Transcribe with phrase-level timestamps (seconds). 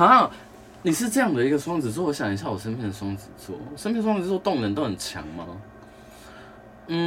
[0.00, 0.30] 对，然后哈，
[0.82, 5.46] 你是这样的一个双子座，我想一下，我身边的双子座，身边双子座动能都很强吗？
[6.86, 6.98] 嗯，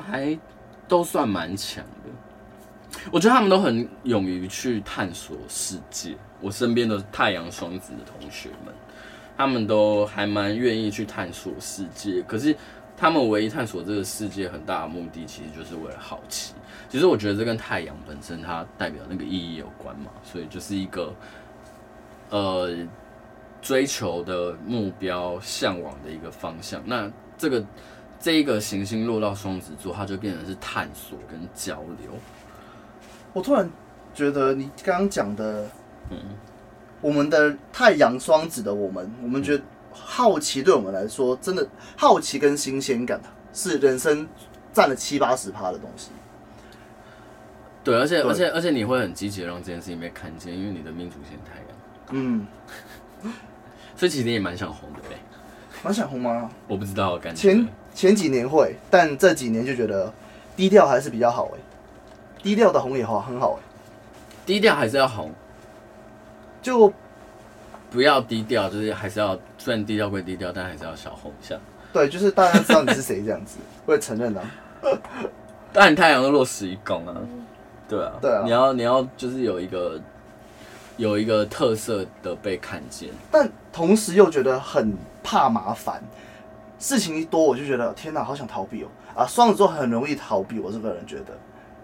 [0.00, 0.36] 还
[0.88, 2.10] 都算蛮强的。
[3.10, 6.16] 我觉得他们都很勇于去探索世界。
[6.40, 8.74] 我身边的太阳双子的同学们，
[9.36, 12.20] 他们都还蛮愿意去探索世界。
[12.22, 12.54] 可是，
[12.96, 16.54] 他们唯一探索这个世界很大的目的，其实就是为了好奇。
[16.88, 20.10] 其实，我觉得这跟太阳本身它代表那个意义有关嘛。
[20.22, 21.12] 所以，就是一个
[22.30, 22.70] 呃
[23.60, 26.82] 追求的目标、向往的一个方向。
[26.84, 27.64] 那这个
[28.20, 32.12] 这一个行星落到双子座，它就变成是探索跟交流。
[33.32, 33.68] 我突然
[34.14, 35.66] 觉得你刚刚讲的，
[36.10, 36.18] 嗯，
[37.00, 43.20] 我们的太阳双子的我们，我们觉得好奇对我们来说，真的好奇跟新鲜感
[43.52, 44.26] 是人生
[44.72, 46.10] 占了七八十趴的东西。
[47.84, 51.66] 对，而且而且而且你会很积极让这件事情被看见，因为你的命主星太阳。
[52.10, 52.46] 嗯，
[53.96, 55.16] 所以其实你也蛮想红的呗。
[55.82, 56.48] 蛮想红吗？
[56.68, 60.12] 我不知道，感觉前前几年会，但这几年就觉得
[60.54, 61.58] 低调还是比较好哎。
[62.40, 63.62] 低调的红也好，很好哎。
[64.46, 65.32] 低调还是要红，
[66.60, 66.92] 就
[67.92, 71.56] 不要低调，就是还是要虽然低调归低调，但还是要小红一下。
[71.92, 74.50] 对，就是大家知道你是谁这样子，会承认的、啊。
[75.72, 77.14] 但你太阳都落十一宫啊，
[77.88, 80.00] 对啊，对啊，你要你要就是有一个
[80.96, 86.02] 有一个特色的被看见，但同时又觉得很怕麻烦，
[86.78, 89.26] 事情一多我就觉得天哪，好想逃避哦啊！
[89.26, 91.38] 双子座很容易逃避，我这个人觉得。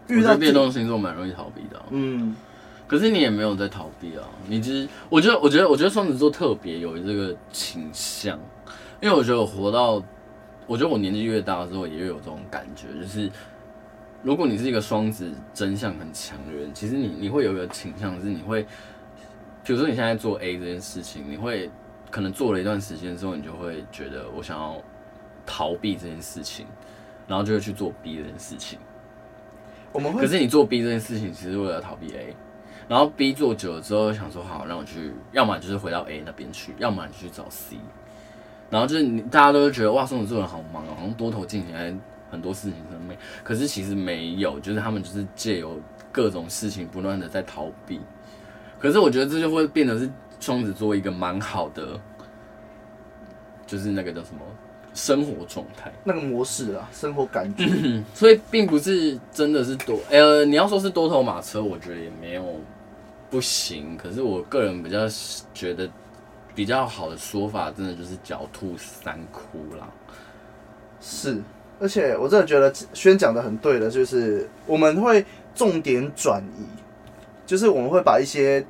[0.09, 2.35] 遇到变动星座蛮容易逃避的，嗯，
[2.89, 4.27] 可是你也没有在逃避啊。
[4.49, 8.37] 你其实，我觉得，我觉得，我觉得双子座特别有这个倾向，
[9.01, 10.03] 因为我觉得我活到，
[10.67, 13.31] 我觉得我年纪越大的时候，也越有这种感觉，就是
[14.23, 18.63] 如果你是一个双子真相很强的人，其实你你会有一个倾向，是你会，
[19.63, 21.71] 比如说你现在做 A 这件事情，你会
[22.11, 24.83] 可能做了一段时间之后，你就会觉得我想要
[25.47, 26.67] 逃避这件事情，
[27.27, 28.79] 然后就会去做 B 这件事情。
[29.93, 32.35] 我们会，可是你做 B 这件事情，其实为了逃避 A，
[32.89, 37.77] 然后 B 做久了之后，想说好，让我去，要么就是回到 A 那边去，要么你去找 C，
[38.71, 41.95] 然后就是你大家都会觉得哇，双子座人好忙哦，好像多头进行在
[42.31, 45.79] 很多事情上面，可是其实没有，就是他们就是借由
[46.11, 48.01] 各种事情不断的在逃避，
[48.79, 50.11] 可是我觉得这就会变得是
[50.41, 52.01] 双子座一个蛮好的，
[53.67, 54.41] 就是那个叫什么？
[54.95, 55.93] 生活状态。
[56.03, 62.43] 那个模式啊，生活感觉，所以并不是真的是多，呃，你要说是多头马车，我觉得也没有
[63.31, 63.97] 不行。
[63.97, 65.01] 可是我个人比较
[65.55, 65.89] 觉得
[66.55, 69.89] 比较好的说法，真的就是狡兔三窟啦。
[71.01, 71.41] 是，
[71.81, 75.25] 而且我真的觉得轩讲的很对的，就是我们会
[75.55, 76.65] 重点转移，
[77.47, 78.61] 就是我们会把一些，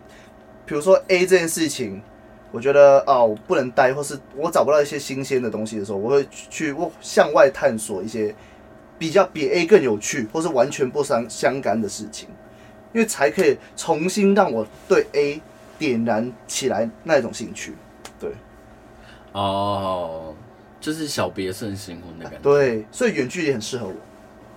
[0.67, 2.03] 比如说 A 这件事情。
[2.51, 8.35] 我觉得啊，我不能待，或是我找不到一些新鲜的东西的时候，我会去向外探索一些
[8.99, 12.27] 比较比 A 更有趣，或是完全不相相干的事情，
[12.93, 15.41] 因为才可以重新让我对 A
[15.79, 17.75] 点燃起来那种兴趣。
[18.19, 18.33] 对，
[19.33, 20.35] 哦，
[20.81, 22.39] 就是小别胜新婚的感觉。
[22.41, 23.95] 对，所以远距离很适合我。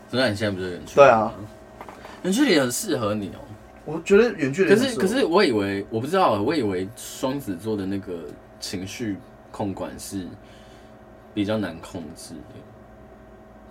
[0.10, 0.96] 那你现在不是远距离？
[0.96, 1.34] 对啊，
[2.24, 3.40] 远距离很适合你哦。
[3.84, 8.26] 我觉得远距离，可是可是我以为我不知道，我以为双子座的那个
[8.60, 9.18] 情绪
[9.52, 10.28] 控管是
[11.34, 12.56] 比较难控制的，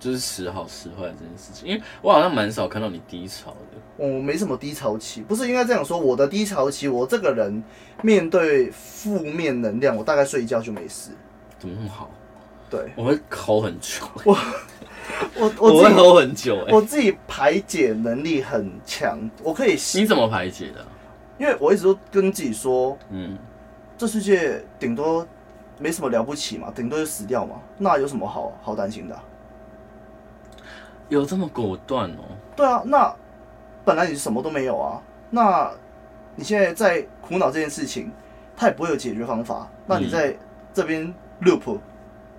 [0.01, 1.69] 就是时好时坏这件事情。
[1.69, 5.97] 因为我好像蛮少看到你低潮的，我没什么低潮期，不是应该这样说。
[5.97, 7.63] 我的低潮期，我这个人
[8.01, 11.11] 面对负面能量，我大概睡一觉就没事。
[11.59, 12.11] 怎么那么好？
[12.69, 14.03] 对，我会吼很久。
[14.25, 14.37] 我。
[15.35, 19.77] 我我 我会吼很久哎，我自己排解能力很强，我可以。
[19.95, 20.85] 你怎么排解的？
[21.37, 23.37] 因为我一直都跟自己说，嗯，
[23.97, 25.27] 这世界顶多
[25.79, 29.23] 没什么了不起嘛，顶多就死掉嘛，那有什么好好担心的啊？
[31.11, 32.23] 有这么果断哦？
[32.55, 33.13] 对啊，那
[33.83, 35.69] 本来你什么都没有啊，那
[36.37, 38.09] 你现在在苦恼这件事情，
[38.55, 40.33] 它也不会有解决方法，那你在
[40.73, 41.77] 这边 loop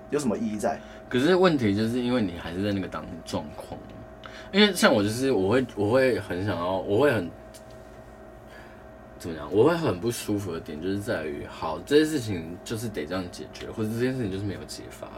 [0.08, 0.80] 有什么意义在？
[1.10, 3.78] 可是问题就是因为你还是在那个当状况，
[4.50, 7.30] 因为像我就是我会我会很想要我会很
[9.18, 15.08] 怎么样我会很不舒服的点就是在于好这件事情就是得这样解决，或者这件事情就是没有解法。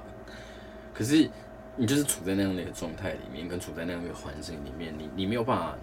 [0.92, 1.30] 可是
[1.76, 5.74] 你就是处在那样的一个状态里面，跟处在那样的一个环境里面，你你没有办法。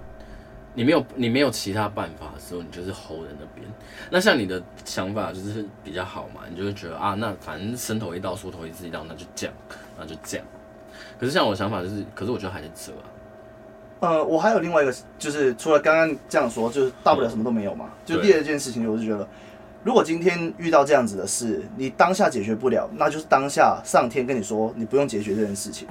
[0.74, 3.68] 你没有你没有其他办法的时候，你就是 hold 在那边。
[4.10, 9.54] 那像你的想法就是比较好嘛，你就会觉得啊，那反正伸头一刀，缩头一次一刀，那就这样，
[10.00, 10.46] 那就这样。
[11.20, 13.04] 可是像我的想法就是，可是我觉得还是折啊。
[14.00, 17.90] 呃，我还有另外一个，就是除了刚刚这样说，就是大不了什么都没有嘛。
[18.06, 19.28] 就第二件事情，我就觉得，
[19.84, 25.88] 如果今天遇到这样子的事，你当下解决不了，那就是当下上天跟你说，你不用解决这件事情。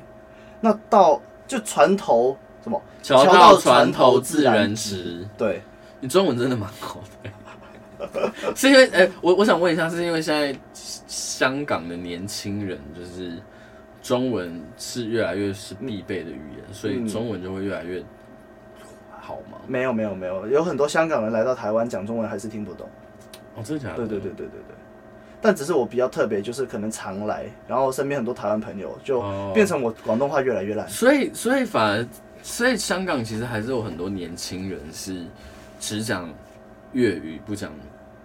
[0.61, 2.81] 那到就船头什么？
[3.03, 5.27] 桥到船头自然直。
[5.37, 5.63] 对，
[6.01, 8.31] 你中文真的蛮好的。
[8.55, 10.55] 是因为哎、欸，我我想问一下，是因为现在
[11.07, 13.39] 香港的年轻人就是。
[14.03, 18.03] 中文是越来越是必备的语言，所以中文就会越来越
[19.11, 19.59] 好吗？
[19.67, 22.89] 嗯、没有没有没有，有很多香港人来到台湾讲中文还是听不懂。
[23.61, 23.97] 哦，真的假的？
[23.97, 24.77] 对对对对对对。
[25.43, 29.23] 但只是我比较特别，就是可能常来，然后身边很多台湾朋友，就
[29.55, 30.87] 变成我广东话越来越烂。
[30.89, 32.07] 所以所以反而，
[32.43, 35.25] 所以香港其实还是有很多年轻人是
[35.79, 36.29] 只讲
[36.93, 37.73] 粤语不讲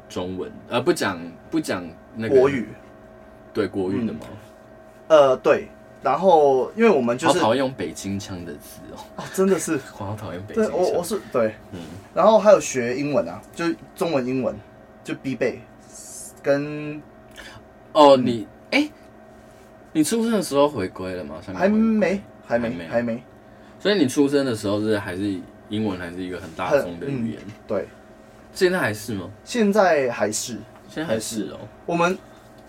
[0.09, 1.17] 中文，呃，不讲
[1.49, 2.67] 不讲那个国语，
[3.53, 4.19] 对国语的吗？
[5.07, 5.69] 嗯呃，对，
[6.03, 10.71] 然后因为我们就是好讨厌用北京腔的字哦，哦，真的是，我 好讨厌北京腔。
[10.73, 11.79] 对，我我是对，嗯，
[12.13, 13.65] 然后还有学英文啊，就
[13.95, 14.53] 中文、英文
[15.05, 15.61] 就必备，
[16.43, 17.01] 跟
[17.93, 18.89] 哦，你哎，
[19.93, 21.35] 你出生的时候回归了吗？
[21.53, 23.23] 还没，还没，还没。
[23.79, 27.41] 所以你出生的时候是还是英文还是一个很大众的语言？
[27.65, 27.87] 对，
[28.51, 29.31] 现在还是吗？
[29.45, 30.57] 现在还是，
[30.89, 32.17] 现在还是哦，我们。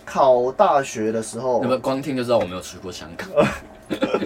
[0.08, 3.28] 考大学的时候，你们光听就知道我没有去过香港。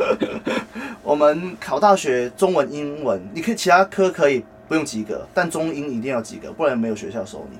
[1.03, 7.56] 我们考大学，中文、英文，你可以其他科可以不用及格，但中英一定要及格，不然没有学校收你。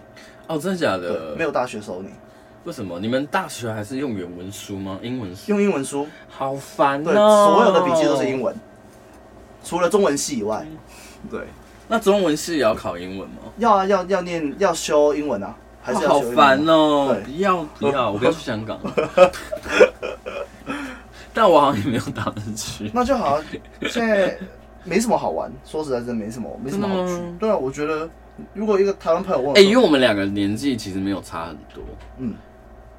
[0.51, 1.37] 哦，真的假的？
[1.39, 2.09] 没有大学收你。
[2.65, 2.99] 为什么？
[2.99, 4.99] 你们大学还是用原文书吗？
[5.01, 5.53] 英文书？
[5.53, 6.09] 用英文书。
[6.29, 7.05] 好烦哦。
[7.05, 8.53] 对，所有的笔记都是英文，
[9.63, 10.67] 除了中文系以外。
[11.31, 11.43] 对。
[11.87, 13.37] 那中文系也要考英文吗？
[13.59, 15.55] 要啊，要要念，要修英文啊。
[15.83, 17.17] 还是好烦哦！
[17.25, 18.79] 不要不要，我不要去香港。
[21.33, 22.91] 但我好像也没有打算去。
[22.93, 23.41] 那就好，
[23.89, 24.37] 现在
[24.85, 25.51] 没什么好玩。
[25.65, 27.15] 说实在，真的没什么，没什么好去。
[27.39, 28.07] 对啊，我觉得
[28.55, 31.83] 如果一个台湾朋友问，哎，因为我们两个年纪其实没有差很多。
[32.19, 32.35] 嗯，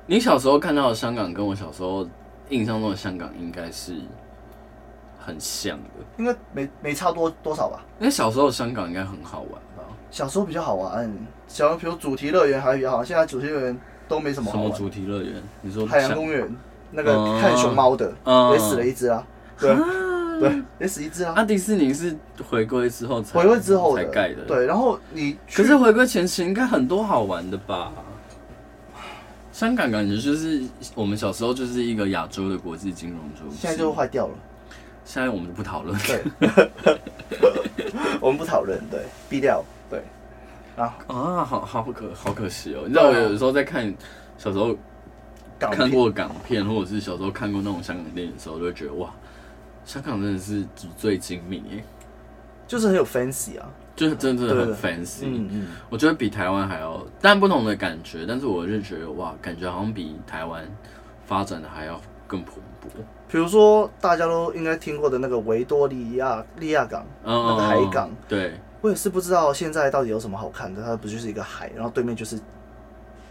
[0.05, 2.07] 你小时候看到的香港，跟我小时候
[2.49, 3.95] 印象中的香港应该是
[5.19, 5.83] 很像的。
[6.17, 7.83] 应该没没差多多少吧？
[7.99, 9.83] 因为小时候香港应该很好玩吧？
[10.09, 11.11] 小时候比较好玩，
[11.47, 14.67] 小时候比如主题乐园还比较好，现在主题乐园都没什么好玩。
[14.67, 15.41] 什么主题乐园？
[15.61, 16.53] 你说海洋公园
[16.91, 18.13] 那个看熊猫的，
[18.51, 19.25] 也死了一只啊。
[19.57, 19.71] 对
[20.49, 21.33] 对，也死一只啊。
[21.35, 22.15] 啊，迪士尼是
[22.49, 24.43] 回归之后才回归之后才盖的。
[24.45, 27.91] 对，然后你可是回归前期应该很多好玩的吧？
[29.51, 30.63] 香港感觉就是
[30.95, 34.33] 我们小时候就是一个亚洲的国际金融中心，现在就坏掉了。
[35.03, 36.23] 现在我们就不讨论，对，
[38.21, 39.63] 我们不讨论，对，毙掉。
[39.89, 39.99] 对，
[40.77, 42.83] 啊啊，好好可好可惜哦！
[42.85, 43.94] 你知道我有时候在看
[44.37, 44.75] 小时候
[45.59, 49.11] 看过港片，或者是小时候看过那种香港电影的时候，就会觉得哇，
[49.86, 51.83] 香港真的是纸醉金迷耶，
[52.68, 55.24] 就是很有 fancy 啊，就是真的很 fancy。
[55.24, 58.25] 嗯嗯，我觉得比台湾还要，但不同的感觉。
[58.28, 60.66] 但是我是觉得哇，感觉好像比台湾
[61.25, 62.88] 发展的还要更蓬勃。
[63.28, 68.54] 比如说大家都应该听过的那个维多利亚利亚港，那个海港，对。
[68.81, 72.35] 我也是不知道现在到底有什么好看的，它不就是一个海，然后对面就是，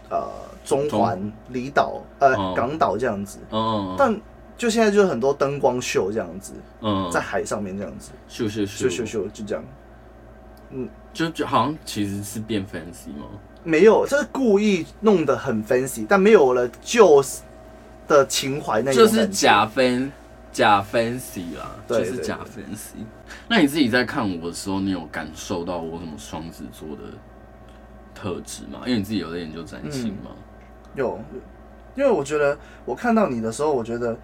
[0.09, 0.25] 呃，
[0.63, 3.37] 中环离岛呃港岛这样子。
[3.51, 3.93] 嗯。
[3.97, 4.17] 但
[4.61, 9.63] 就现在就是很多灯光秀这样子，嗯，在海上面这样子，秀秀秀秀秀就这样。
[10.69, 13.25] 嗯，就就好像其实是变 fancy 吗？
[13.63, 17.23] 没有，这是故意弄得很 fancy，但没有了旧
[18.07, 19.03] 的情怀那种。
[19.03, 20.11] 就是假 fan。
[20.51, 23.03] 假 fancy 啦，就是假 fancy。
[23.47, 27.03] 那你自己在看我的时候，你有感受到我什么双子座的
[28.13, 28.81] 特质吗？
[28.85, 30.29] 因为你自己有在研究占星吗？
[30.35, 31.19] 嗯，有，
[31.95, 34.15] 因为我觉得我看到你的时候，我觉得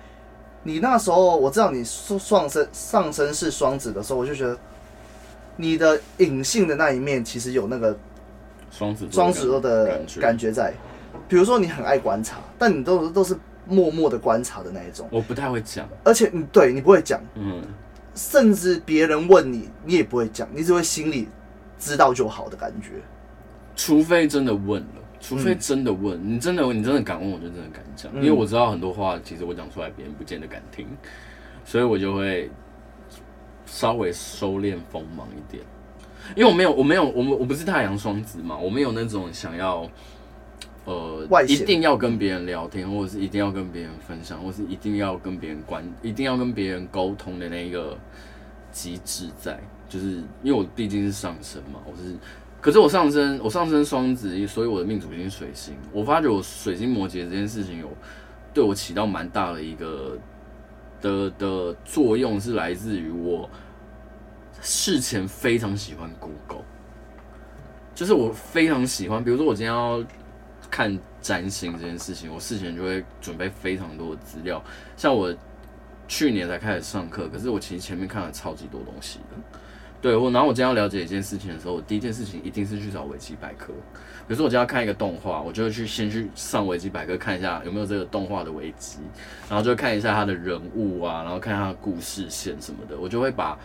[0.68, 4.58] 你那时候我知道你双双生上升是双子的时候，我就觉得
[5.56, 7.98] 你的隐性的那一面其实有那个
[8.70, 10.74] 双子双子座的感觉在。
[11.30, 13.36] 比如说你很爱观察，但你都都是。
[13.70, 17.62] 默默的观察的那一种，我不太会讲，而且你对你不会讲，嗯，
[18.16, 21.28] 甚至别人问你，你也不会讲，你只会心里
[21.78, 22.92] 知道就好的感觉。
[23.76, 30.88] 除非真的问了，除非真的问，嗯、你真的你真的敢问，我就真的敢讲，嗯、因为我知道很多话其实我讲出来别人不见得敢听，
[31.66, 32.50] 所以我就会
[33.66, 35.64] 稍微收敛锋芒一点，
[36.36, 39.90] 因为我没有我没有我们我不是太阳双子嘛，我没有那种想要。
[40.86, 47.98] 呃，外一定要跟别人聊天，或者是一定要跟别人分享，或是一定要跟别人关，一定要跟别人沟通的那一个
[48.72, 49.60] 机制在，
[49.90, 52.16] 就是因为我毕竟是上升嘛，我是，
[52.60, 57.90] 可是我上升，我上升双子，所以我的命主星水星，我发觉我水星摩羯这件事情有
[58.54, 60.18] 对我起到蛮大的一个
[61.00, 63.50] 的的作用，是来自于我
[64.62, 66.66] 事前非常喜欢 Google，
[67.94, 70.04] 就是我非常喜欢，比如说我今天要
[70.70, 74.62] 看占星这件事情，我事前就会准备非常多的资料。
[74.98, 75.34] 像我
[76.08, 79.60] 去年才开始上课，可是我其实前面看了超级多东西的。
[80.00, 83.74] 对，我然后我今天要了解一件事情的时候，我第一件事情一定是去找维基百科。
[84.28, 89.00] 比如说我今天要看一个动画，我就会去先去上维基百科看一下有没有这个动画的维基，
[89.50, 92.98] 然后就看一下它的人物啊，然后看它的故事线什么的。
[93.00, 93.58] 我就会把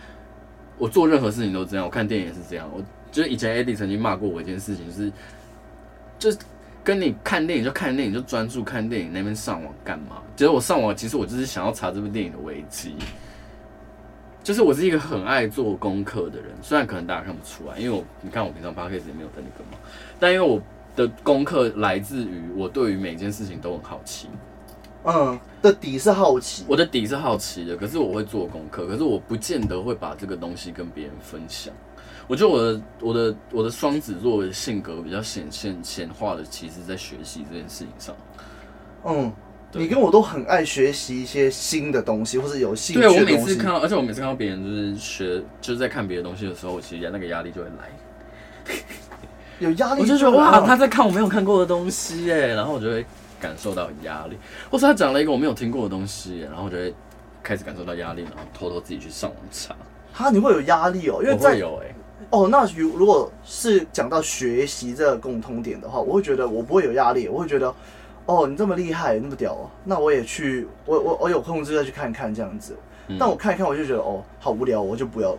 [0.77, 2.67] 我做任何事情都这样，我看电影也是这样。
[2.73, 5.11] 我就是以前 Eddie 曾经骂过我一件事情，是
[6.17, 6.37] 就是
[6.83, 10.23] 跟你看电影就看电影就专注看电影，那边上网干嘛？
[10.35, 12.95] 结果我上网其实我就是想要查这部电影的维基。
[14.43, 19.77] 就是我是一个很爱做功课的人，虽然可能大家看不出来，因为我你看我平常 podcast 也没有在那个嘛，
[20.19, 20.61] 但因为我
[20.97, 24.27] 的功课来自于我对于每件事情都很好奇，
[25.05, 31.73] 嗯，的底是好奇，我的底是好奇的，可是我会做功课，可是我不见得会把这个东西跟别人分享。
[32.27, 38.15] 我觉得我的我的我的双子座的性格比较显现显化的，其实在学习这件事情上，
[39.05, 39.31] 嗯。
[39.73, 43.25] 你跟我都很爱学习一些新的东西，或者有兴趣的东西。
[43.25, 48.75] 对，我每次看到，而且我每次看到别人就是学，就是在看别的东西的时候，我其实那个压力就会来。
[49.59, 53.05] 有压力，我就觉得哇，他在看我没有看过的东西哎，然后我就会
[53.39, 54.37] 感受到压力。
[54.69, 56.93] 或是他讲了一个我没有听过的东西，然后我就会
[57.41, 59.75] 开始感受到压力，然后偷偷自己去上网查。
[60.11, 61.19] 哈，你会有压力哦？
[61.23, 61.95] 因为在有哎。
[62.29, 67.73] 哦，那如如果是讲到学习这个共通点的话，我会觉得我不会有压力，我会觉得。
[68.25, 72.77] 哦，你这么厉害，那么屌哦，那我也去，我我我有空就再去看看这样子。
[73.07, 75.35] 嗯、但我看一看，我就觉得哦，好无聊，我就不要，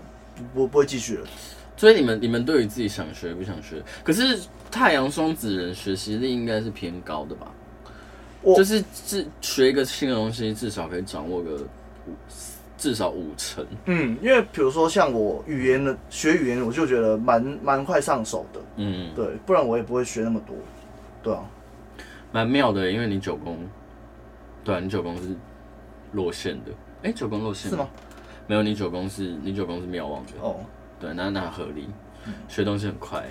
[0.54, 1.26] 不不会继续了。
[1.76, 4.38] 所以你们你们对于自己想学不想学，可是
[4.70, 7.46] 太阳双子人学习力应该是偏高的吧？
[8.42, 11.56] 我就是是学一个新的东西，至少可以掌握个
[12.06, 12.12] 五
[12.76, 13.66] 至少五成。
[13.86, 18.60] 嗯，因为比如说像我语言的学语言，我就觉得蛮蛮快上手的。
[18.76, 20.54] 嗯，对，不然我也不会学那么多。
[21.22, 21.42] 对啊。
[22.34, 23.56] 蛮妙的，因为你九宫，
[24.64, 25.36] 对啊，你九宫是
[26.10, 26.72] 落线的。
[27.04, 27.88] 哎、欸，九宫落线是吗？
[28.48, 30.32] 没有，你九宫是，你九宫是妙望的。
[30.40, 30.56] 哦，
[30.98, 31.88] 对，那那合理，
[32.48, 33.22] 学东西很快。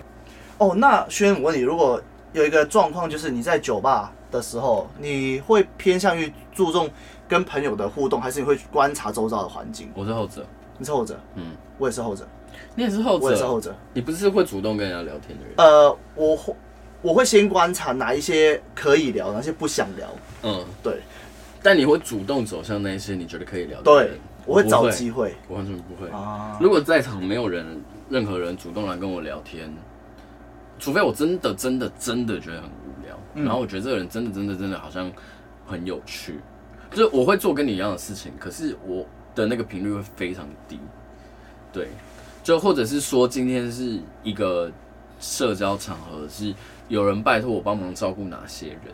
[0.57, 6.89] 哦，那轩，我问你，如果有一个状况，就是你在酒吧的时候，你会偏向于注重
[7.27, 9.91] 跟朋友的互动，还是你会观察周遭的环境？
[9.95, 10.45] 我是后者。
[10.77, 11.19] 你是后者？
[11.35, 12.25] 嗯，我也是后者。
[12.73, 13.25] 你也是后者？
[13.25, 13.75] 我也是后者。
[13.93, 15.53] 你不是会主动跟人家聊天的人？
[15.57, 16.55] 呃，我会。
[17.03, 20.09] 我会先观察哪一些可以聊，哪些不想聊。
[20.41, 21.01] 嗯，对。
[21.61, 23.83] 但你会主动走向那些你觉得可以聊的？
[23.83, 24.11] 对，
[24.45, 25.33] 我会找机会。
[25.47, 26.09] 我完全不会。
[26.09, 29.73] 啊，如果在场没有人，任何人主动来跟我聊天，
[30.79, 35.09] 除非我真的、真的、真的觉得很无聊，嗯，然后我觉得这个人真的、真的、真的好像
[35.65, 36.39] 很有趣，
[36.91, 40.77] 就是我会做跟你一样的事情，可是我的那个频率会非常低。
[41.71, 41.87] 对，
[42.43, 44.69] 就或者是说今天是一个
[45.19, 46.53] 社交场合是。
[46.89, 48.93] 有人拜托我帮忙照顾哪些人，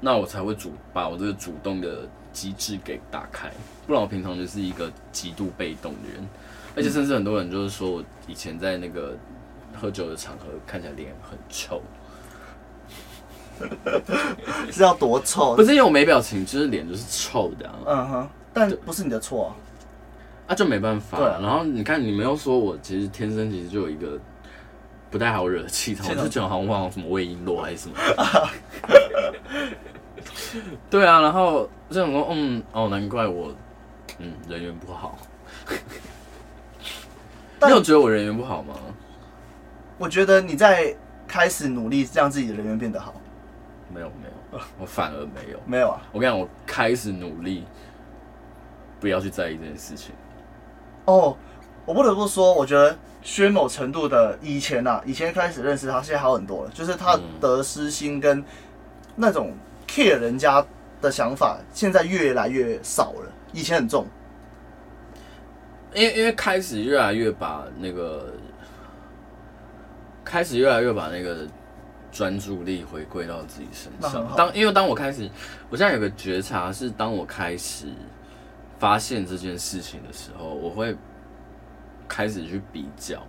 [0.00, 3.50] 那我才会主把我这个主动的机制给打开，
[3.86, 6.28] 不然我平常就是一个极度被动的人，
[6.76, 9.16] 而且甚至很多人就是说我以前在那个
[9.74, 11.82] 喝酒的场合看起来脸很臭，
[14.70, 15.56] 是要多臭？
[15.56, 17.68] 不是因为我没表情，就是脸就是臭的。
[17.86, 19.50] 嗯哼，但不是你的错啊，
[20.48, 21.18] 啊就没办法。
[21.18, 24.18] 对，然后你看你没有说我其实天生其实就有一个。
[25.10, 27.94] 不太好惹的气场，我就觉得好像我什么魏璎珞还是什么。
[30.90, 33.52] 对啊，然后这种说，嗯，哦，难怪我，
[34.18, 35.18] 嗯，人缘不好。
[37.62, 38.74] 你有觉得我人缘不好吗？
[39.98, 40.94] 我觉得你在
[41.26, 43.14] 开始努力让自己的人缘变得好。
[43.92, 45.58] 没有没有，我反而没有。
[45.66, 47.64] 没有啊，我跟你讲，我开始努力，
[49.00, 50.14] 不要去在意这件事情。
[51.06, 51.36] 哦，
[51.88, 52.94] 我不得不说，我觉得。
[53.20, 56.70] 薛某程度的以前呐、啊，以前开始认识他，现在好很多了。
[56.70, 58.42] 就是他得失心跟
[59.16, 59.52] 那种
[59.88, 60.64] care 人家
[61.02, 63.32] 的想法，现在越来越少了。
[63.52, 64.06] 以前很重，
[65.92, 68.32] 因为因为开始越来越把那个，
[70.24, 71.40] 开始越来越把那个
[72.12, 74.26] 专注力回归到自己身上。
[74.36, 75.28] 当因为当我开始，
[75.68, 77.88] 我现在有个觉察是，当我开始
[78.78, 80.96] 发现这件事情的时候，我会。
[82.08, 83.22] 开始去比较，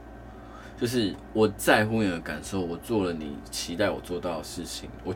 [0.77, 5.13] 就是我在乎你的感受，我做了你期待我做到的事情，我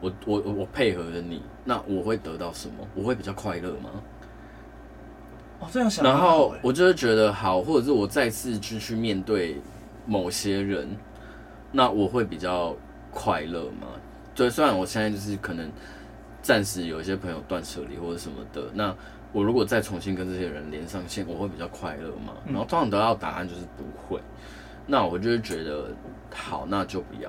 [0.00, 2.86] 我我我配合了你，那我会得到什么？
[2.94, 3.90] 我会比较快乐吗？
[5.60, 6.04] 哦，这样想。
[6.04, 9.60] 然后我就会觉得好，或者是我再次去去面对
[10.04, 10.96] 某些人，
[11.72, 12.74] 那我会比较
[13.10, 13.86] 快乐吗？
[14.34, 15.70] 对，虽然我现在就是可能
[16.42, 18.94] 暂时有一些朋友断舍离或者什么的，那
[19.34, 22.32] 我如果再重新跟这些人连上线，我会比较快乐吗？
[22.46, 24.20] 然后通常得到答案就是不会。
[24.86, 25.88] 那我就是觉得
[26.32, 27.28] 好，那就不要。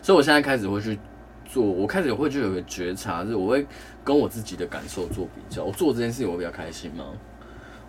[0.00, 0.98] 所以我现在开始会去
[1.44, 3.66] 做，我开始会就有个觉察，是我会
[4.02, 5.62] 跟我自己的感受做比较。
[5.62, 7.04] 我做这件事情我比较开心吗？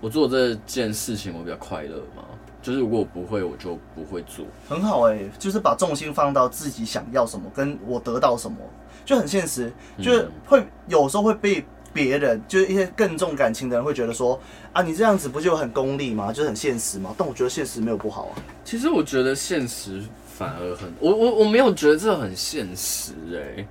[0.01, 2.23] 我做这件事情我比较快乐吗？
[2.61, 4.45] 就是如果我不会，我就不会做。
[4.67, 8.57] 很好哎、欸，就是把重心放到自己想要什么，跟我得到什么，
[9.05, 9.71] 就很现实。
[9.97, 11.65] 就是会有时候会被
[11.97, 14.39] 别人，就是一些更重感情的人会觉得说
[14.71, 16.31] 啊，你这样子不就很功利吗？
[16.31, 17.15] 就是很现实吗？
[17.17, 18.33] 但我觉得现实没有不好啊。
[18.63, 23.67] 其实我觉得现实反而很，我我我没有觉得这很现实哎、欸，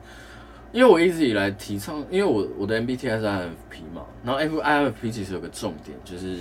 [0.73, 6.39] 因为我一直以来提倡，因为我我的 MBTI 是 INFP 嘛，然后 INFP 其实有个重点就是。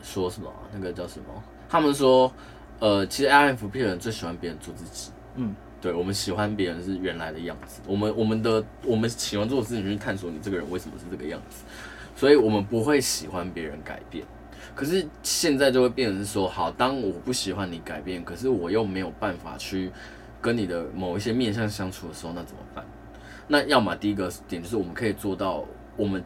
[0.00, 0.50] 说什么？
[0.72, 1.42] 那个叫什么？
[1.68, 2.32] 他们说，
[2.78, 5.10] 呃，其实 INFP 的人最喜欢别人做自己。
[5.34, 7.80] 嗯，对，我们喜欢别人是原来的样子。
[7.86, 11.64] 我们我们的我们喜欢做的事情就是探索你这个人为什么是这个样子，
[12.16, 14.24] 所以我们不会喜欢别人改变。
[14.74, 19.90] 可是现在就会变成说，好，当我不喜欢你改变，可是我又没有办法去
[20.40, 22.84] 跟你的某一些面相相处的时候，那怎么办？
[23.46, 25.64] 那要么第一个点就是我们可以做到
[25.96, 26.22] 我们。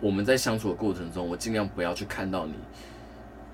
[0.00, 2.52] 我们在相处的过程中，我尽量不要去看到你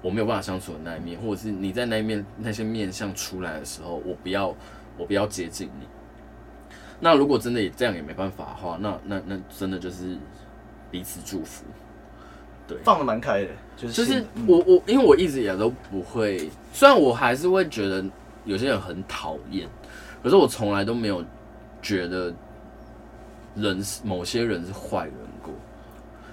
[0.03, 4.53] 我没有办法相处的那一面，或者是你在那一面那些面相出来的时候，我不要
[4.99, 5.87] 我不要接近你。
[7.01, 10.17] 那如果真的也这样也没办法的话，那那那真的就是
[10.91, 11.65] 彼此祝福。
[12.69, 18.05] 对，放的蛮开的，就是就是我我因为我一直以来都不会，虽然我还是会觉得
[18.45, 19.69] 有些人很讨厌，
[20.23, 21.25] 可是我从来都没有
[21.83, 22.33] 觉得
[23.57, 25.53] 人是某些人是坏人过。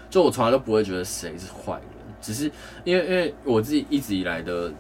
[0.10, 1.84] 就我从来都不会觉得谁是坏人，
[2.22, 2.52] 只是
[2.84, 4.72] 因为因为我自己一直以来的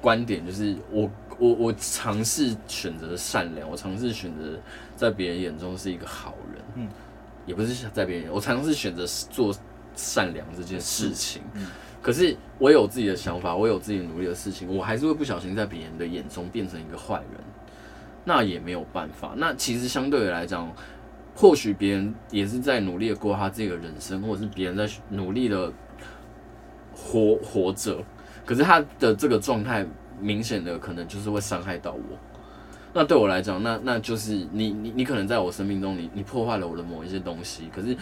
[0.00, 4.58] 观点就是我我我尝试选择善良，我尝试选择
[4.96, 6.88] 在别人眼中是一个好人，嗯，
[7.46, 9.54] 也不是在别人，我尝试选择做
[9.94, 11.66] 善良这件事情，嗯，
[12.02, 17.40] 可是我有自己的想法，我有自己努力的事情，我还是会不小心在别人的眼中变成一个坏人，
[18.24, 20.72] 那也没有办法，那其实相对来讲。
[21.36, 25.72] 或许别人也是在努力的过他自己的人生，或者是别人在努力的
[26.94, 28.00] 活活着，
[28.46, 29.84] 可是他的这个状态
[30.20, 32.00] 明显的可能就是会伤害到我。
[32.92, 37.96] 那对我来讲，那那就是你你你可能在我生命中你，你你破坏了我的某一些东西，可是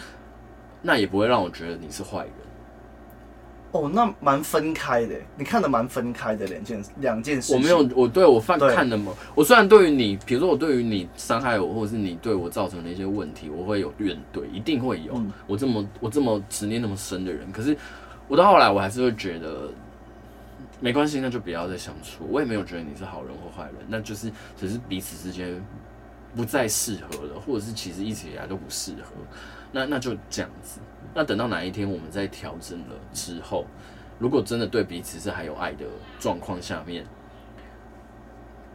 [0.81, 2.33] 那也不会让我觉得你是坏人。
[3.71, 7.55] 哦，那蛮分开的，你看的蛮分开的两件两件事。
[7.55, 9.11] 我没有，我对我犯看的嘛。
[9.33, 15.13] 我虽然对于你，比如说我对于你伤害我，或者是你对我造成的一些问题，我会有怨怼，一定会有。
[15.15, 17.75] 嗯、我这么我这么执念那么深的人，可是
[18.27, 19.71] 我到后来我还是会觉得
[20.83, 22.27] 没关系，那就不要再相处。
[22.29, 25.63] 我也没有觉得你是好人或坏人，那就是只是彼此之间
[26.35, 29.13] 不再适合了，或者是其实一直以来都不适合。
[29.71, 30.81] 那那就这样子。
[31.13, 33.65] 那等到哪一天我们在调整了之后，
[34.19, 35.85] 如果真的对彼此是还有爱的
[36.19, 37.05] 状况下面，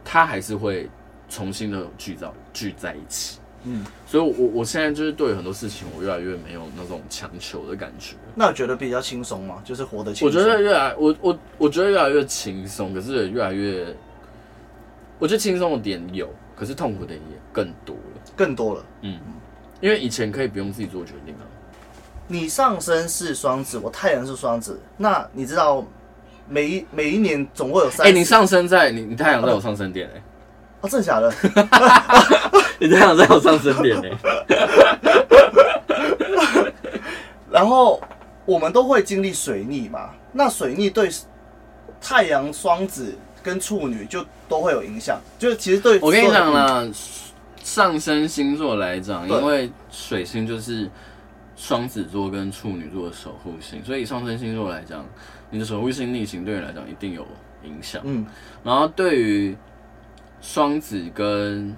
[0.03, 0.89] 他还是会
[1.29, 3.39] 重新的聚到聚在一起。
[3.63, 8.15] 嗯，所以我，我我现在就是对很多事情，我越来越没有那种强求的感觉。
[8.33, 10.27] 那我觉得比较轻松嘛，就是活得轻松。
[10.27, 13.93] 我觉得越来我我我觉得越来越轻松，可是也越来越，
[15.19, 18.85] 我觉得轻松的点有，可是痛苦的点也更多了，更多了。
[19.01, 19.19] 嗯，
[19.81, 21.43] 因为以前可以不用自己做决定啊。
[22.27, 24.79] 你上升是双子，我太阳是双子。
[24.95, 25.83] 那你知道
[26.47, 28.05] 每一每一年总会有三。
[28.05, 30.23] 哎、欸，你上升在你你太阳在我上升点哎、欸。
[30.81, 31.29] 哦，真的假的？
[32.81, 34.17] 你这样在我上升点呢、欸。
[37.51, 38.01] 然后
[38.45, 40.11] 我们都会经历水逆嘛？
[40.31, 41.09] 那水逆对
[41.99, 43.13] 太阳双子
[43.43, 45.19] 跟处女就都会有影响。
[45.37, 46.87] 就其实对我跟你讲啦，
[47.63, 50.89] 上升星座来讲，因为水星就是。
[51.61, 55.05] 双子座跟处女座的守护星，所以上升星座来讲，
[55.49, 57.27] 你的守护星逆行对你来讲一定有
[57.65, 58.01] 影响。
[58.05, 58.25] 嗯，
[58.63, 59.57] 然后对于
[60.39, 61.75] 双子跟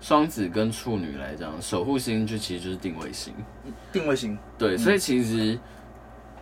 [0.00, 3.32] 双子跟处女来讲，守护星就其实就是定位星。
[3.92, 5.58] 定位星，对，所以其实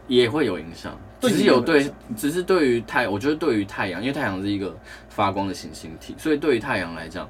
[0.06, 0.96] 也会有影响。
[1.20, 4.76] 只是有对，只是对于太，我觉得对于太阳，因为太阳是一个
[5.08, 7.26] 发光的行星体，所以对于太阳来讲，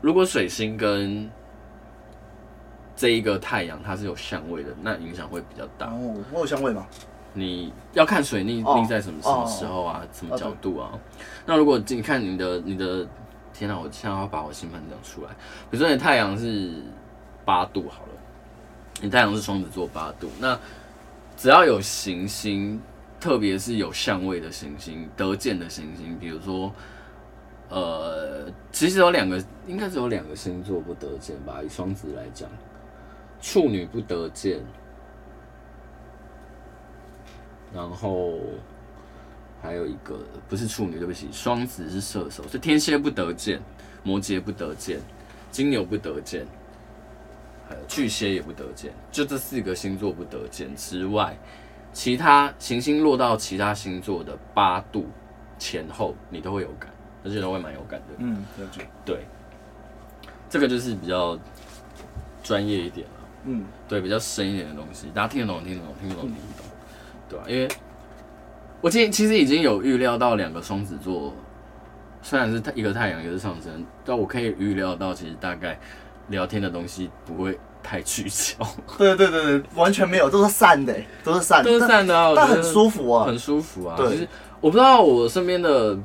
[0.00, 1.30] 如果水星跟
[2.96, 5.86] 这一个太阳它是有相位的，那影响会比较大。
[5.86, 6.84] 哦，我有相位吗？
[7.32, 10.90] 你要看水逆逆在什么什么时候啊，什么角度啊？
[11.44, 13.06] 那如果你看你的你的，
[13.56, 13.78] 天哪！
[13.78, 15.30] 我现在要把我星盘讲出来。
[15.70, 16.82] 比如说你太阳是
[17.44, 18.12] 八度好了，
[19.00, 20.58] 你太阳是双子座八度，那
[21.36, 22.80] 只要有行星，
[23.18, 26.72] 特别是有相位的行星，得见的行星，比如说。
[27.68, 31.60] 呃，其实有两个，应该是有两个星座不得见吧？
[31.64, 32.48] 以双子来讲。
[33.40, 34.60] 处女不得见，
[37.74, 38.38] 然后
[39.66, 40.16] 还有一个
[40.48, 43.60] 不是处女，对不起，双子是射手，所以天蝎不得见，
[44.04, 45.00] 摩羯不得见，
[45.50, 46.46] 金牛不得见，
[47.68, 51.36] 还有巨蟹也不得见，就这四个星座不得见之外，
[51.92, 55.08] 其他行星落到其他星座的八度
[55.58, 56.88] 前后，你都会有感，
[57.24, 58.14] 而且都会蛮有感的。
[58.18, 58.86] 嗯，了解。
[59.04, 59.26] 对，
[60.48, 61.36] 这个就是比较
[62.44, 63.12] 专业一点了。
[63.46, 66.66] 嗯，对，比较深一点的东西，大家听得懂，听得懂，听不懂，听不懂，
[67.28, 67.44] 对吧？
[67.48, 67.68] 因为
[68.80, 71.32] 我今天其实已经有预料到两个双子座，
[72.22, 75.78] 虽然是一个太阳，一个是上升，但我可以预料到，其实大概
[76.28, 78.66] 聊天的东西不会太聚焦。
[78.98, 83.96] 对对对对，完全没有，都是散的，都是散的，都是散的啊，但很舒服啊，很舒服啊。
[83.96, 84.28] 对，其实
[84.60, 85.98] 我不知道我身边的。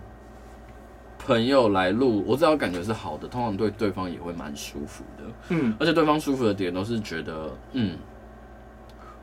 [1.23, 5.23] 朋友来录，我只要感觉是好的，通常对对方也会蛮舒服的。
[5.49, 7.95] 嗯，而且对方舒服的点都是觉得，嗯，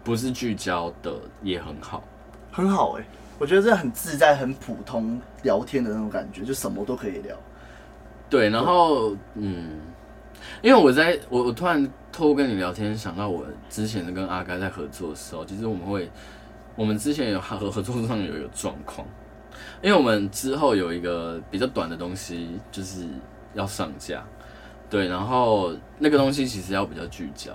[0.05, 2.05] 不是聚焦的也很好，
[2.53, 3.07] 很好哎、欸，
[3.39, 7.37] 我觉得这很自在、很普通聊天的那种感觉，就什么都可以聊。
[8.29, 9.81] 对，然后嗯，
[10.61, 16.11] 因为我在我我突然透过跟你聊天，想到我之前跟阿该在合作的时候，其实我们会，
[16.77, 19.07] 我们之前有合合作上有一个状况。
[19.83, 23.07] 因为我们之后有一个比较短的东西，就是
[23.55, 24.25] 要上架，
[24.91, 27.53] 对，然后那个东西其实要比较聚焦，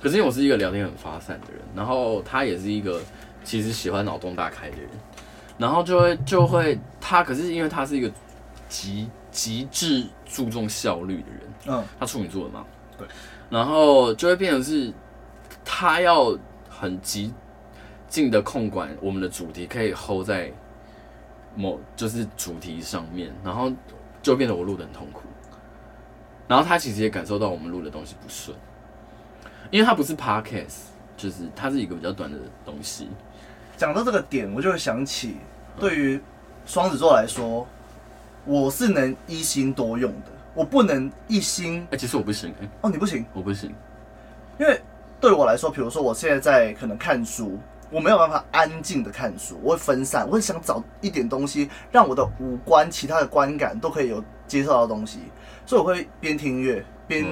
[0.00, 3.00] 可是因为我是一个聊天很发散的人，然后他也是一个
[3.44, 4.88] 其实喜欢脑洞大开的人，
[5.58, 8.10] 然后就会就会他，可是因为他是一个
[8.68, 12.64] 极极致注重效率的人，嗯，他处女座的嘛，
[12.98, 13.06] 对，
[13.50, 14.92] 然后就会变成是
[15.64, 16.36] 他要
[16.68, 17.32] 很极
[18.08, 20.52] 尽的控管我们的主题，可以 hold 在。
[21.54, 23.70] 某就是主题上面，然后
[24.22, 25.24] 就变得我录的很痛苦，
[26.48, 28.56] 然后他其实也感受到我们录的东西不顺，
[29.70, 33.10] 因为他不是 podcast，就是它是一个比较短的东西。
[33.82, 35.38] 讲到这个点，我就会想起，
[35.76, 36.20] 对于
[36.64, 37.66] 双子座来说，
[38.44, 41.84] 我是能一心多用的，我不能一心。
[41.90, 42.54] 哎，其实我不行。
[42.62, 43.74] 哎，哦，你不行，我不行，
[44.56, 44.80] 因为
[45.20, 47.58] 对我来说，比如说我现在在可能看书。
[47.90, 55.18] 我没有办法安静的看书，我会分散，我会想找一点东西，让我的五官、其他的观感都可以有接受到的东西，
[55.66, 57.26] 所以我会边听音乐边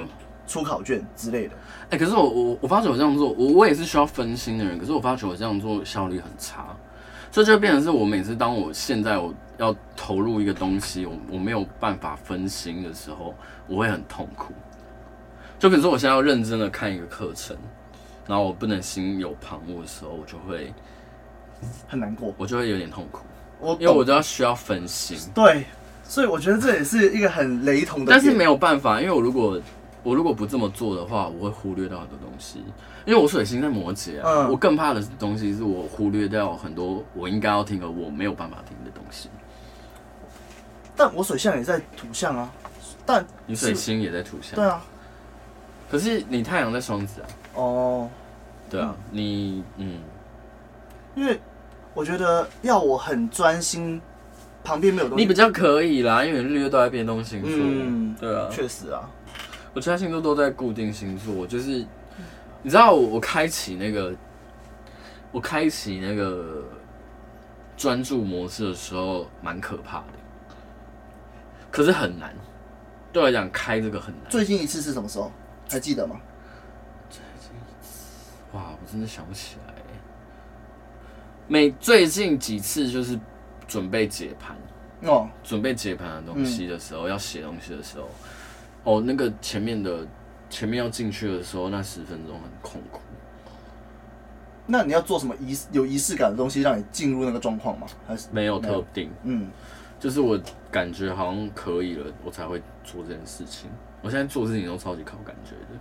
[0.50, 1.54] 出考卷之类的。
[1.90, 6.66] 哎、可是我我我发觉我这样做，我我也是需要分心的人，可是我发觉我这样做效率很差，
[7.30, 13.34] 所以就变成是我每次当我现在我要投入一个东西，我我没有办法分心的时候，
[13.68, 14.52] 我会很痛苦。
[15.58, 17.56] 就比如说我现在要认真的看一个课程。
[18.26, 20.72] 然后我不能心有旁骛的时候，我就会
[21.88, 23.22] 很难过，我就会有点痛苦。
[23.58, 25.18] 我因为我都要需要分心。
[25.34, 25.64] 对，
[26.04, 28.12] 所以我觉得这也是一个很雷同的。
[28.12, 29.60] 但是没有办法，因为我如果
[30.02, 32.64] 我如果不这么做的话，我会忽略到很多东西。
[33.06, 39.28] 因为我水星在摩羯啊，嗯、我更怕的东西是我忽略掉很多我应该要听的我没有办法听的东西。
[40.96, 42.52] 但我水象也在土象啊，
[43.06, 44.82] 但你水星也在土象，对啊。
[45.90, 47.26] 可是你太阳在双子啊。
[47.54, 48.08] 哦。
[48.68, 49.98] 对啊，你嗯，
[51.16, 51.40] 因为
[51.92, 54.00] 我觉得要我很专心，
[54.62, 59.10] 旁边没有东西，你比较可以啦，因为日月都在变动星座，嗯，对啊，确实啊，
[59.72, 61.84] 我其他星座都在固定星座，就是
[62.62, 64.14] 你知道我我开启那个
[65.32, 66.64] 我开启那个
[67.76, 70.04] 专注模式的时候，蛮可怕的，
[71.70, 72.34] 可是很难，
[73.12, 74.30] 对我来讲开这个很难。
[74.30, 75.30] 最近一次是什么时候？
[75.70, 76.20] 还记得吗？
[78.52, 79.74] 哇，我真的想不起来。
[81.46, 83.18] 每最近几次就是
[83.68, 84.56] 准备解盘
[85.08, 88.08] 哦，准备解盘的东西的时候，嗯、要写东西的时候，
[88.90, 90.04] 哦，那个前面的
[90.48, 93.00] 前面要进去的时候，那十分钟很痛苦。
[94.66, 97.86] 那你要做什么仪有仪式感的东西，让你进入那个状况吗？
[98.08, 99.08] 还是没有特定？
[99.22, 99.48] 嗯，
[100.00, 100.36] 就是我
[100.72, 103.70] 感觉好像可以了，我才会做这件事情。
[104.02, 105.78] 我现在做事情都超级靠感觉的。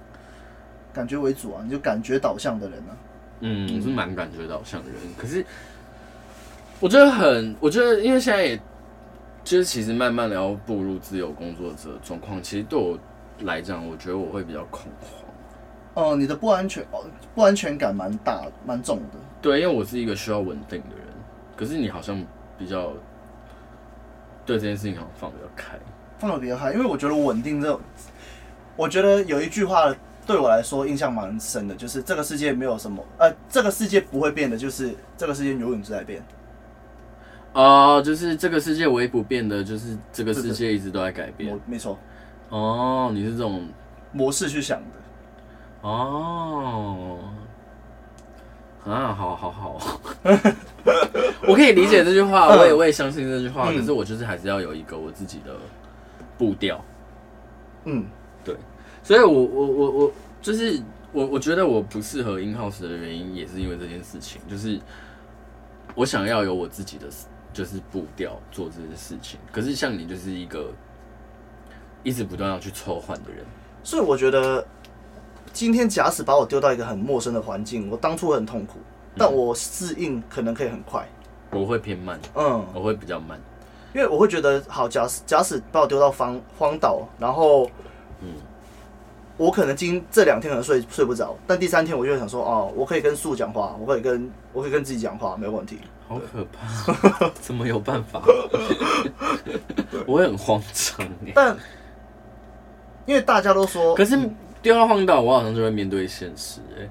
[0.93, 2.97] 感觉为主啊，你就感觉导向的人呢、啊？
[3.39, 4.99] 嗯，我是蛮感觉导向的人。
[5.17, 5.43] 可是
[6.79, 8.59] 我觉得很，我觉得因为现在也
[9.43, 12.97] 就是其实慢慢的要步入自由工作者状况，其实对我
[13.41, 16.03] 来讲，我觉得我会比较恐慌。
[16.05, 19.19] 哦，你的不安全哦，不安全感蛮大蛮重的。
[19.41, 21.05] 对，因为我是一个需要稳定的人。
[21.55, 22.23] 可是你好像
[22.57, 22.93] 比较
[24.45, 25.79] 对这件事情好像放得比较开，
[26.17, 27.79] 放得比较开，因为我觉得稳定这种，
[28.75, 29.93] 我觉得有一句话。
[30.27, 36.21] 对我来说印象蛮深的，就是这个世界没有什么，呃，这个世界不会变的，就是这个世界永远都在变。
[37.53, 41.59] 哦，就是这个世界唯一不变的，就是这个世界一直都在改变。
[41.65, 41.97] 没错。
[42.49, 43.67] 哦，你是这种
[44.11, 45.87] 模式去想的。
[45.87, 47.19] 哦。
[48.85, 49.99] 啊，好好好，
[51.45, 55.53] 我可以理解这句话， 我也我也相信这句话，嗯、可是我就是还是要有一个我自己的
[56.37, 56.83] 步调。
[57.83, 58.05] 嗯，
[58.43, 58.55] 对，
[59.03, 60.81] 所以我我我我就是
[61.11, 64.79] 我我觉得我不适合 in house 的原因，也是因为这件事情，就是
[65.93, 67.07] 我想要有我自己的
[67.59, 70.71] 就是步调做这些事情，可是像你就是一个
[72.03, 73.45] 一直不断要去抽换的人，
[73.83, 74.65] 所以我觉得
[75.51, 78.79] 今天假使把我丢到一个很陌生的环境，我当初很痛苦，
[79.17, 81.05] 但我适应可能可以很快，
[81.51, 83.37] 我会偏慢，嗯，我会比较慢。
[83.93, 87.69] 因为我会觉得，好，假使假使把我丢到荒荒岛，然后，
[88.21, 88.35] 嗯，
[89.39, 95.79] 我可能今这两天可能睡睡不着，但第三天我就会想说，哦，我可以跟树讲话，我可以跟我可以跟自己讲话，没有问题。
[96.09, 98.21] 好可怕，怎么有办法？
[100.05, 101.07] 我会很慌张。
[101.33, 101.55] 但
[103.05, 104.19] 因为大家都说，可是
[104.61, 106.89] 丢到荒岛，我好像就会面对现实，哎，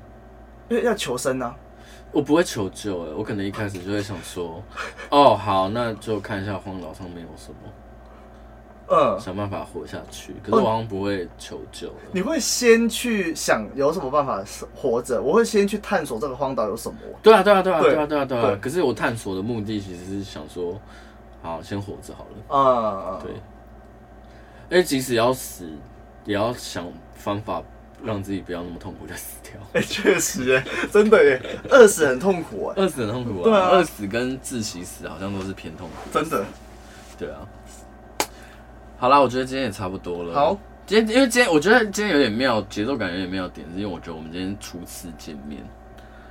[0.71, 1.55] 因为要求生啊。
[2.11, 4.63] 我不会求救哎，我可能一开始就会想说，
[5.11, 7.59] 哦，好，那就看一下荒岛上面有什么，
[8.91, 10.35] 嗯，想办法活下去。
[10.43, 11.93] 可是我好像不会求救。
[12.13, 14.43] 你会先去想有什么办法
[14.75, 15.21] 活着？
[15.21, 16.97] 我会先去探索这个荒岛有什么。
[17.23, 18.59] 对啊，对啊，对啊，对啊，对啊，对啊。
[18.61, 20.81] 可是我探索的目的其实是想说，
[21.43, 22.57] 好，先活着好了。
[22.57, 24.79] 啊，对。
[24.79, 25.69] 哎，即使要死，
[26.25, 27.63] 也要想方法。
[28.01, 29.55] 让自己不要那么痛苦就死掉。
[29.75, 33.43] 哎，确实哎，真的耶，饿死很痛苦哎，饿死很痛苦啊。
[33.43, 35.95] 对啊，饿死跟窒息死好像都是偏痛苦。
[36.13, 36.45] 真的。
[37.19, 37.41] 对啊。
[38.99, 40.35] 好啦，我觉得今天也差不多了。
[40.35, 45.63] 好，今天因为今天我觉得今天有点妙，节奏感有点妙点，是因为我觉得我们今天初次见面。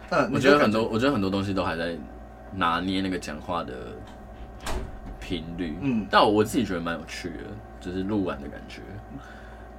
[0.10, 1.96] 嗯，我觉得很多，我觉得很多东西都还在
[2.54, 3.74] 拿捏那个讲话的
[5.20, 5.78] 频率。
[5.82, 7.44] 嗯，但我我自己觉得蛮有趣的，
[7.80, 8.82] 就是录完的感觉，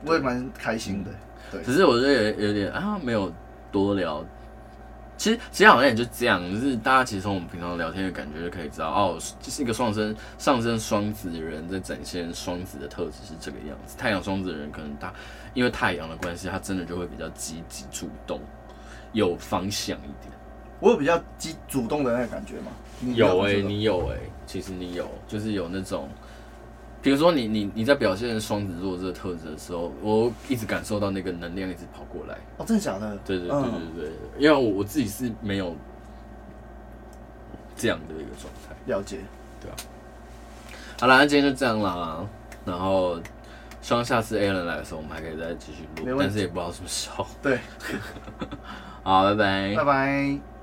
[0.07, 1.11] 我也蛮开心的。
[1.51, 3.31] 对只是我觉得有有点啊，没有
[3.71, 4.25] 多聊。
[5.19, 13.99] 其实其实好像也就这样，就是大家其实从我们平常聊天的感觉就可以知道，哦，就是一个上升上升双子的人在展现双子的特质是这个样子。
[13.99, 15.13] 太阳双子的人可能他
[15.53, 18.41] 因为太阳的关系，他真的就会比较积极主动，
[19.13, 20.33] 有方向一点。
[20.81, 22.71] 我有比较积主动的那个感觉吗？
[23.15, 26.09] 有哎、欸，你有哎、欸，其实你有，就是有那种。
[27.01, 32.37] 比如说你你你在表现双子座这个特质的时候，我一直感受到那个能量一直跑过来。
[32.57, 33.17] 哦，真的假的？
[33.25, 35.77] 对对对对对，嗯、因为我我自己是没有
[37.77, 38.75] 这样的一个状态。
[38.87, 39.19] 了解。
[39.61, 39.77] 对啊。
[41.01, 42.27] 好啦，那今天就这样啦。
[42.65, 43.19] 然后
[43.81, 47.25] 希望下次 Alan 来的时候，我们还可以再继续录，但是也不知道什么时候。
[47.41, 47.61] 对。
[49.05, 49.75] 好，拜拜。
[49.77, 50.58] 拜拜。